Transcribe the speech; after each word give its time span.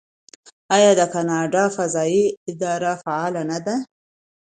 آیا 0.75 0.91
د 0.99 1.01
کاناډا 1.13 1.63
فضایی 1.77 2.25
اداره 2.49 2.93
فعاله 3.03 3.41
نه 3.51 3.59
ده؟ 3.65 3.75